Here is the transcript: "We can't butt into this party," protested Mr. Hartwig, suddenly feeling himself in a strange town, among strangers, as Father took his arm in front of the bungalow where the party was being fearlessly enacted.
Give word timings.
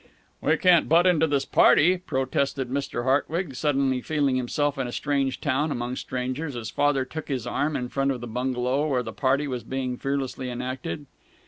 "We 0.41 0.57
can't 0.57 0.89
butt 0.89 1.05
into 1.05 1.27
this 1.27 1.45
party," 1.45 1.97
protested 1.99 2.71
Mr. 2.71 3.03
Hartwig, 3.03 3.53
suddenly 3.53 4.01
feeling 4.01 4.35
himself 4.35 4.79
in 4.79 4.87
a 4.87 4.91
strange 4.91 5.39
town, 5.39 5.69
among 5.71 5.95
strangers, 5.95 6.55
as 6.55 6.71
Father 6.71 7.05
took 7.05 7.27
his 7.27 7.45
arm 7.45 7.75
in 7.75 7.87
front 7.87 8.09
of 8.09 8.19
the 8.19 8.25
bungalow 8.25 8.87
where 8.87 9.03
the 9.03 9.13
party 9.13 9.47
was 9.47 9.63
being 9.63 9.97
fearlessly 9.97 10.49
enacted. 10.49 11.05